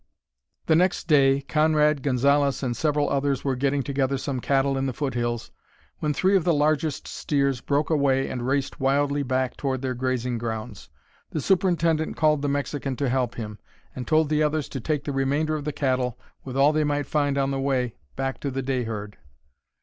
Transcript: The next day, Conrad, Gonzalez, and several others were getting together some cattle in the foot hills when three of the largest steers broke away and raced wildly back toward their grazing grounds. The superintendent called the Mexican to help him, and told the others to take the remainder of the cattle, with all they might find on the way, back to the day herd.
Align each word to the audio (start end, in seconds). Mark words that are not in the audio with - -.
The 0.65 0.73
next 0.75 1.07
day, 1.07 1.41
Conrad, 1.41 2.01
Gonzalez, 2.01 2.63
and 2.63 2.75
several 2.75 3.07
others 3.11 3.43
were 3.45 3.55
getting 3.55 3.83
together 3.83 4.17
some 4.17 4.39
cattle 4.39 4.75
in 4.75 4.87
the 4.87 4.93
foot 4.93 5.13
hills 5.13 5.51
when 5.99 6.11
three 6.11 6.35
of 6.35 6.43
the 6.43 6.55
largest 6.55 7.07
steers 7.07 7.61
broke 7.61 7.91
away 7.91 8.27
and 8.27 8.41
raced 8.47 8.79
wildly 8.79 9.21
back 9.21 9.55
toward 9.55 9.83
their 9.83 9.93
grazing 9.93 10.39
grounds. 10.39 10.89
The 11.29 11.39
superintendent 11.39 12.17
called 12.17 12.41
the 12.41 12.49
Mexican 12.49 12.95
to 12.95 13.09
help 13.09 13.35
him, 13.35 13.59
and 13.95 14.07
told 14.07 14.29
the 14.29 14.41
others 14.41 14.67
to 14.69 14.79
take 14.79 15.03
the 15.03 15.11
remainder 15.13 15.53
of 15.53 15.65
the 15.65 15.71
cattle, 15.71 16.17
with 16.43 16.57
all 16.57 16.73
they 16.73 16.83
might 16.83 17.05
find 17.05 17.37
on 17.37 17.51
the 17.51 17.59
way, 17.59 17.93
back 18.15 18.39
to 18.39 18.49
the 18.49 18.63
day 18.63 18.85
herd. 18.85 19.19